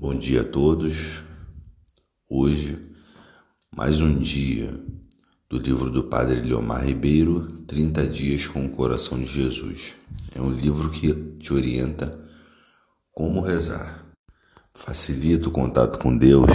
Bom 0.00 0.14
dia 0.14 0.40
a 0.40 0.44
todos. 0.44 1.22
Hoje, 2.26 2.78
mais 3.76 4.00
um 4.00 4.18
dia 4.18 4.82
do 5.46 5.58
livro 5.58 5.90
do 5.90 6.04
Padre 6.04 6.40
Leomar 6.40 6.86
Ribeiro, 6.86 7.60
30 7.66 8.06
Dias 8.06 8.46
com 8.46 8.64
o 8.64 8.70
Coração 8.70 9.20
de 9.20 9.26
Jesus. 9.26 9.92
É 10.34 10.40
um 10.40 10.50
livro 10.50 10.88
que 10.88 11.12
te 11.38 11.52
orienta 11.52 12.10
como 13.12 13.42
rezar. 13.42 14.06
Facilita 14.72 15.50
o 15.50 15.52
contato 15.52 15.98
com 15.98 16.16
Deus 16.16 16.48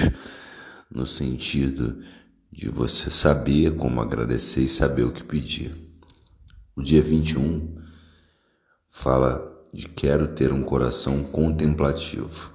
no 0.90 1.06
sentido 1.06 2.02
de 2.52 2.68
você 2.68 3.12
saber 3.12 3.76
como 3.76 4.02
agradecer 4.02 4.62
e 4.62 4.68
saber 4.68 5.04
o 5.04 5.14
que 5.14 5.24
pedir. 5.24 5.72
O 6.76 6.82
dia 6.82 7.04
21 7.04 7.78
fala 8.90 9.68
de 9.72 9.86
quero 9.86 10.30
ter 10.30 10.52
um 10.52 10.64
coração 10.64 11.24
contemplativo. 11.26 12.55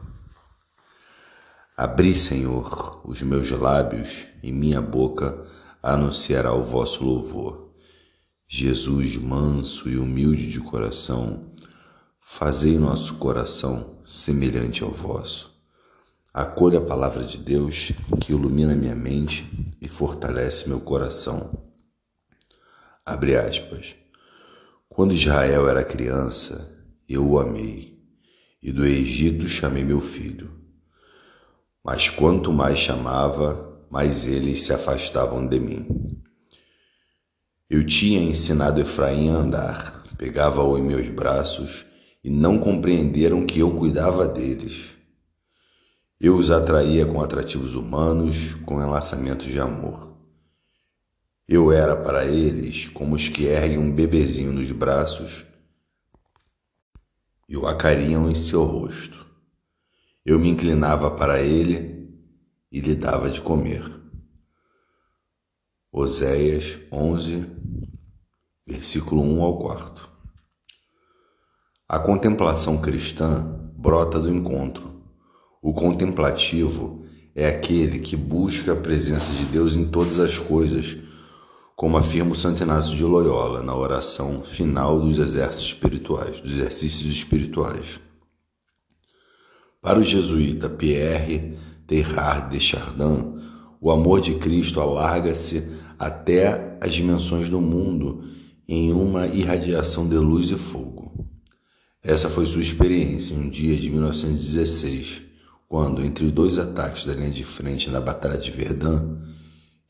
Abri, 1.82 2.14
Senhor, 2.14 3.00
os 3.06 3.22
meus 3.22 3.50
lábios 3.52 4.26
e 4.42 4.52
minha 4.52 4.82
boca 4.82 5.46
anunciará 5.82 6.52
o 6.52 6.62
vosso 6.62 7.02
louvor. 7.02 7.72
Jesus, 8.46 9.16
manso 9.16 9.88
e 9.88 9.96
humilde 9.96 10.46
de 10.46 10.60
coração, 10.60 11.54
fazei 12.20 12.76
nosso 12.76 13.14
coração 13.14 13.98
semelhante 14.04 14.84
ao 14.84 14.90
vosso. 14.90 15.58
Acolha 16.34 16.80
a 16.80 16.84
palavra 16.84 17.24
de 17.24 17.38
Deus 17.38 17.92
que 18.20 18.32
ilumina 18.32 18.76
minha 18.76 18.94
mente 18.94 19.50
e 19.80 19.88
fortalece 19.88 20.68
meu 20.68 20.80
coração. 20.80 21.66
Abre 23.06 23.38
aspas. 23.38 23.96
Quando 24.86 25.14
Israel 25.14 25.66
era 25.66 25.82
criança, 25.82 26.78
eu 27.08 27.26
o 27.26 27.38
amei, 27.38 28.04
e 28.62 28.70
do 28.70 28.84
Egito 28.84 29.48
chamei 29.48 29.82
meu 29.82 30.02
filho. 30.02 30.59
Mas 31.84 32.08
quanto 32.08 32.52
mais 32.52 32.78
chamava, 32.78 33.84
mais 33.90 34.26
eles 34.26 34.62
se 34.62 34.72
afastavam 34.72 35.46
de 35.46 35.58
mim. 35.58 35.86
Eu 37.68 37.84
tinha 37.86 38.20
ensinado 38.20 38.80
Efraim 38.80 39.30
a 39.30 39.34
andar, 39.34 40.04
pegava-o 40.18 40.76
em 40.76 40.82
meus 40.82 41.08
braços 41.08 41.86
e 42.22 42.28
não 42.28 42.58
compreenderam 42.58 43.46
que 43.46 43.60
eu 43.60 43.70
cuidava 43.76 44.28
deles. 44.28 44.94
Eu 46.20 46.36
os 46.36 46.50
atraía 46.50 47.06
com 47.06 47.22
atrativos 47.22 47.74
humanos, 47.74 48.54
com 48.66 48.82
enlaçamentos 48.82 49.46
de 49.46 49.58
amor. 49.58 50.10
Eu 51.48 51.72
era 51.72 51.96
para 51.96 52.26
eles 52.26 52.86
como 52.88 53.16
os 53.16 53.28
que 53.28 53.44
erguem 53.44 53.78
um 53.78 53.90
bebezinho 53.90 54.52
nos 54.52 54.70
braços 54.70 55.46
e 57.48 57.56
o 57.56 57.66
acariam 57.66 58.30
em 58.30 58.34
seu 58.34 58.64
rosto. 58.64 59.26
Eu 60.24 60.38
me 60.38 60.50
inclinava 60.50 61.10
para 61.10 61.40
ele 61.40 62.14
e 62.70 62.78
lhe 62.78 62.94
dava 62.94 63.30
de 63.30 63.40
comer. 63.40 63.82
Oséias 65.90 66.78
11, 66.92 67.46
versículo 68.66 69.22
1 69.22 69.42
ao 69.42 69.58
4. 69.58 70.06
A 71.88 71.98
contemplação 71.98 72.76
cristã 72.78 73.42
brota 73.74 74.20
do 74.20 74.28
encontro. 74.28 75.02
O 75.62 75.72
contemplativo 75.72 77.06
é 77.34 77.48
aquele 77.48 77.98
que 77.98 78.14
busca 78.14 78.74
a 78.74 78.76
presença 78.76 79.32
de 79.32 79.46
Deus 79.46 79.74
em 79.74 79.86
todas 79.86 80.18
as 80.18 80.38
coisas, 80.38 80.98
como 81.74 81.96
afirma 81.96 82.32
o 82.32 82.36
Santo 82.36 82.62
Inácio 82.62 82.94
de 82.94 83.04
Loyola 83.04 83.62
na 83.62 83.74
oração 83.74 84.42
final 84.42 85.00
dos 85.00 85.18
exércitos 85.18 85.68
espirituais, 85.68 86.40
dos 86.40 86.52
exercícios 86.52 87.10
espirituais. 87.10 87.98
Para 89.82 89.98
o 89.98 90.04
jesuíta 90.04 90.68
Pierre 90.68 91.56
Teilhard 91.86 92.50
de 92.50 92.60
Chardin, 92.60 93.40
o 93.80 93.90
amor 93.90 94.20
de 94.20 94.34
Cristo 94.34 94.78
alarga-se 94.78 95.70
até 95.98 96.76
as 96.82 96.94
dimensões 96.94 97.48
do 97.48 97.62
mundo 97.62 98.22
em 98.68 98.92
uma 98.92 99.26
irradiação 99.26 100.06
de 100.06 100.16
luz 100.16 100.50
e 100.50 100.56
fogo. 100.56 101.26
Essa 102.02 102.28
foi 102.28 102.44
sua 102.44 102.60
experiência 102.60 103.32
em 103.32 103.38
um 103.38 103.48
dia 103.48 103.74
de 103.74 103.88
1916, 103.88 105.22
quando, 105.66 106.04
entre 106.04 106.30
dois 106.30 106.58
ataques 106.58 107.06
da 107.06 107.14
linha 107.14 107.30
de 107.30 107.42
frente 107.42 107.88
na 107.88 108.02
Batalha 108.02 108.36
de 108.36 108.50
Verdun, 108.50 109.16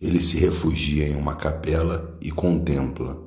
ele 0.00 0.22
se 0.22 0.38
refugia 0.38 1.08
em 1.08 1.16
uma 1.16 1.34
capela 1.34 2.16
e 2.20 2.30
contempla, 2.30 3.20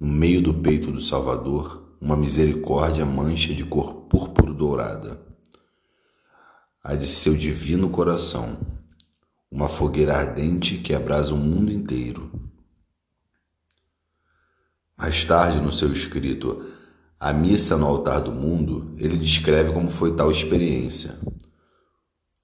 no 0.00 0.06
meio 0.06 0.40
do 0.40 0.54
peito 0.54 0.92
do 0.92 1.00
Salvador, 1.00 1.96
uma 2.00 2.16
misericórdia 2.16 3.04
mancha 3.04 3.52
de 3.52 3.64
cor 3.64 4.06
púrpura 4.08 4.54
dourada 4.54 5.27
a 6.82 6.94
de 6.94 7.06
seu 7.06 7.34
divino 7.34 7.90
coração, 7.90 8.58
uma 9.50 9.68
fogueira 9.68 10.16
ardente 10.16 10.76
que 10.76 10.94
abrasa 10.94 11.34
o 11.34 11.36
mundo 11.36 11.72
inteiro. 11.72 12.30
Mais 14.96 15.24
tarde, 15.24 15.60
no 15.60 15.72
seu 15.72 15.92
escrito 15.92 16.64
A 17.18 17.32
Missa 17.32 17.76
no 17.76 17.86
Altar 17.86 18.20
do 18.20 18.32
Mundo, 18.32 18.94
ele 18.96 19.16
descreve 19.16 19.72
como 19.72 19.90
foi 19.90 20.14
tal 20.14 20.30
experiência. 20.30 21.18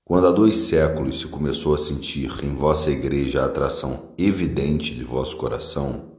Quando 0.04 0.26
há 0.26 0.30
dois 0.30 0.56
séculos 0.58 1.20
se 1.20 1.26
começou 1.26 1.74
a 1.74 1.78
sentir 1.78 2.44
em 2.44 2.54
vossa 2.54 2.90
igreja 2.90 3.42
a 3.42 3.46
atração 3.46 4.12
evidente 4.18 4.94
de 4.94 5.02
vosso 5.02 5.36
coração, 5.36 6.12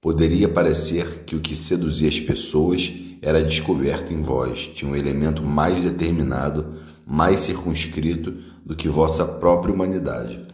poderia 0.00 0.48
parecer 0.48 1.24
que 1.24 1.34
o 1.34 1.40
que 1.40 1.56
seduzia 1.56 2.08
as 2.08 2.20
pessoas 2.20 2.92
era 3.20 3.42
descoberto 3.42 4.12
em 4.12 4.20
vós 4.20 4.70
de 4.74 4.86
um 4.86 4.94
elemento 4.94 5.42
mais 5.42 5.82
determinado 5.82 6.86
mais 7.06 7.40
circunscrito 7.40 8.34
do 8.64 8.74
que 8.74 8.88
vossa 8.88 9.24
própria 9.24 9.72
humanidade. 9.72 10.44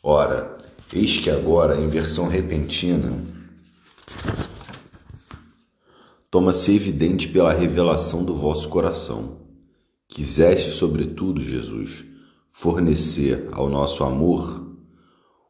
Ora, 0.00 0.58
eis 0.92 1.18
que 1.18 1.28
agora, 1.28 1.80
em 1.80 1.88
versão 1.88 2.28
repentina, 2.28 3.12
toma-se 6.30 6.72
evidente 6.72 7.26
pela 7.28 7.52
revelação 7.52 8.24
do 8.24 8.36
vosso 8.36 8.68
coração. 8.68 9.38
Quiseste, 10.06 10.70
sobretudo, 10.70 11.40
Jesus, 11.40 12.04
fornecer 12.48 13.48
ao 13.50 13.68
nosso 13.68 14.04
amor 14.04 14.62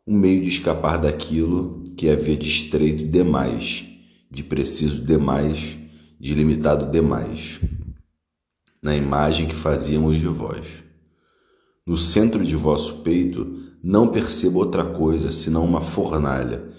um 0.07 0.17
meio 0.17 0.43
de 0.43 0.49
escapar 0.49 0.97
daquilo 0.99 1.83
que 1.95 2.09
havia 2.09 2.37
de 2.37 2.49
estreito 2.49 3.05
demais, 3.05 3.85
de 4.31 4.43
preciso 4.43 5.05
demais, 5.05 5.77
de 6.19 6.33
limitado 6.35 6.91
demais 6.91 7.61
na 8.85 8.95
imagem 8.95 9.49
que 9.49 9.55
fazíamos 9.55 10.19
de 10.19 10.27
vós. 10.27 10.85
No 11.87 11.97
centro 11.97 12.45
de 12.45 12.55
vosso 12.55 12.99
peito 12.99 13.63
não 13.83 14.09
percebo 14.09 14.59
outra 14.59 14.85
coisa 14.85 15.33
senão 15.33 15.65
uma 15.65 15.81
fornalha, 15.81 16.71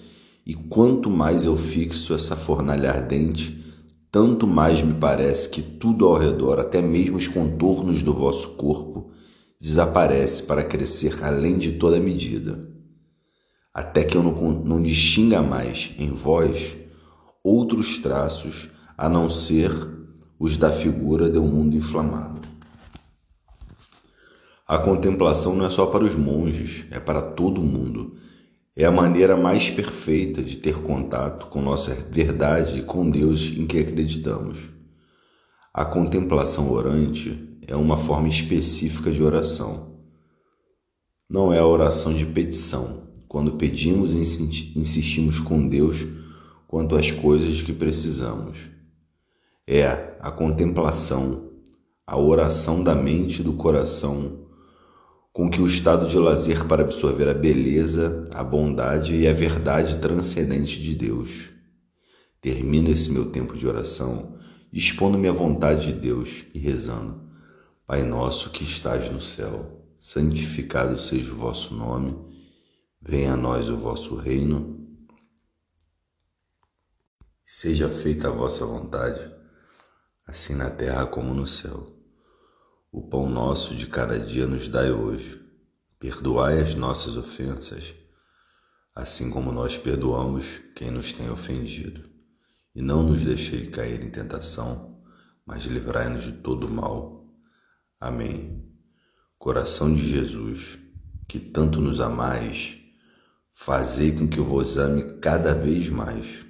e 0.45 0.53
quanto 0.53 1.09
mais 1.09 1.45
eu 1.45 1.57
fixo 1.57 2.13
essa 2.13 2.35
fornalha 2.35 2.91
ardente, 2.91 3.65
tanto 4.11 4.45
mais 4.45 4.83
me 4.83 4.93
parece 4.93 5.49
que 5.49 5.63
tudo 5.63 6.05
ao 6.05 6.15
redor, 6.15 6.59
até 6.59 6.79
mesmo 6.79 7.17
os 7.17 7.27
contornos 7.27 8.03
do 8.03 8.13
vosso 8.13 8.49
corpo, 8.49 9.09
desaparece 9.59 10.43
para 10.43 10.63
crescer 10.63 11.23
além 11.23 11.57
de 11.57 11.71
toda 11.71 11.99
medida, 11.99 12.69
até 13.73 14.03
que 14.03 14.15
eu 14.15 14.21
não, 14.21 14.31
não 14.63 14.81
distinga 14.81 15.41
mais 15.41 15.91
em 15.97 16.11
vós 16.11 16.77
outros 17.43 17.97
traços 17.97 18.69
a 18.95 19.09
não 19.09 19.27
ser 19.27 19.94
os 20.37 20.57
da 20.57 20.71
figura 20.71 21.29
de 21.29 21.37
um 21.37 21.47
mundo 21.47 21.75
inflamado. 21.75 22.41
A 24.67 24.77
contemplação 24.77 25.55
não 25.55 25.65
é 25.65 25.69
só 25.69 25.85
para 25.85 26.03
os 26.03 26.15
monges, 26.15 26.85
é 26.91 26.99
para 26.99 27.21
todo 27.21 27.61
mundo. 27.61 28.17
É 28.75 28.83
a 28.83 28.91
maneira 28.91 29.37
mais 29.37 29.69
perfeita 29.69 30.41
de 30.43 30.57
ter 30.57 30.81
contato 30.81 31.47
com 31.47 31.61
nossa 31.61 31.93
verdade 32.11 32.79
e 32.79 32.81
com 32.81 33.09
Deus 33.09 33.53
em 33.55 33.65
que 33.65 33.79
acreditamos. 33.79 34.63
A 35.73 35.85
contemplação 35.85 36.71
orante 36.71 37.57
é 37.67 37.75
uma 37.75 37.95
forma 37.95 38.27
específica 38.27 39.11
de 39.11 39.23
oração. 39.23 39.95
Não 41.29 41.53
é 41.53 41.59
a 41.59 41.65
oração 41.65 42.13
de 42.13 42.25
petição, 42.25 43.07
quando 43.27 43.53
pedimos 43.53 44.13
e 44.13 44.19
insistimos 44.77 45.39
com 45.39 45.67
Deus 45.67 46.05
quanto 46.67 46.95
às 46.95 47.11
coisas 47.11 47.61
que 47.61 47.71
precisamos 47.71 48.74
é 49.67 50.15
a 50.19 50.31
contemplação, 50.31 51.51
a 52.05 52.17
oração 52.17 52.83
da 52.83 52.93
mente 52.93 53.39
e 53.39 53.43
do 53.43 53.53
coração, 53.53 54.45
com 55.33 55.49
que 55.49 55.61
o 55.61 55.65
estado 55.65 56.07
de 56.07 56.17
lazer 56.17 56.65
para 56.65 56.83
absorver 56.83 57.27
a 57.27 57.33
beleza, 57.33 58.23
a 58.31 58.43
bondade 58.43 59.15
e 59.15 59.27
a 59.27 59.33
verdade 59.33 59.97
transcendente 59.97 60.79
de 60.81 60.93
Deus. 60.93 61.49
Termino 62.39 62.89
esse 62.89 63.11
meu 63.11 63.31
tempo 63.31 63.57
de 63.57 63.67
oração 63.67 64.37
expondo-me 64.71 65.27
à 65.27 65.31
vontade 65.31 65.87
de 65.87 65.99
Deus 65.99 66.45
e 66.53 66.59
rezando: 66.59 67.27
Pai 67.87 68.03
nosso 68.03 68.51
que 68.51 68.63
estás 68.63 69.11
no 69.11 69.19
céu, 69.19 69.83
santificado 69.99 70.97
seja 70.99 71.31
o 71.31 71.37
vosso 71.37 71.73
nome, 71.73 72.15
venha 73.01 73.33
a 73.33 73.37
nós 73.37 73.67
o 73.67 73.77
vosso 73.77 74.15
reino, 74.15 74.79
seja 77.43 77.89
feita 77.89 78.27
a 78.27 78.31
vossa 78.31 78.65
vontade 78.65 79.35
assim 80.25 80.55
na 80.55 80.69
terra 80.69 81.05
como 81.05 81.33
no 81.33 81.45
céu. 81.45 81.95
O 82.91 83.01
pão 83.01 83.29
nosso 83.29 83.75
de 83.75 83.87
cada 83.87 84.19
dia 84.19 84.47
nos 84.47 84.67
dai 84.67 84.91
hoje. 84.91 85.43
Perdoai 85.99 86.61
as 86.61 86.75
nossas 86.75 87.17
ofensas, 87.17 87.93
assim 88.93 89.29
como 89.29 89.51
nós 89.51 89.77
perdoamos 89.77 90.61
quem 90.75 90.91
nos 90.91 91.11
tem 91.11 91.29
ofendido. 91.29 92.09
E 92.73 92.81
não 92.81 93.03
nos 93.03 93.21
deixei 93.23 93.67
cair 93.67 94.01
em 94.01 94.09
tentação, 94.09 95.01
mas 95.45 95.63
livrai-nos 95.63 96.23
de 96.23 96.33
todo 96.33 96.69
mal. 96.69 97.25
Amém. 97.99 98.69
Coração 99.37 99.93
de 99.93 100.07
Jesus, 100.07 100.77
que 101.27 101.39
tanto 101.39 101.79
nos 101.79 101.99
amais, 101.99 102.77
fazei 103.53 104.11
com 104.11 104.27
que 104.27 104.37
eu 104.37 104.45
vos 104.45 104.77
ame 104.77 105.19
cada 105.19 105.53
vez 105.53 105.89
mais. 105.89 106.45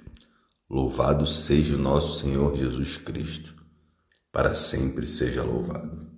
Louvado 0.68 1.26
seja 1.26 1.76
o 1.76 1.78
nosso 1.78 2.18
Senhor 2.18 2.54
Jesus 2.56 2.96
Cristo, 2.96 3.55
para 4.36 4.54
sempre 4.54 5.06
seja 5.06 5.42
louvado. 5.42 6.10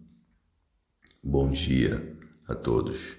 Bom 1.22 1.52
dia 1.52 2.18
a 2.48 2.54
todos. 2.56 3.16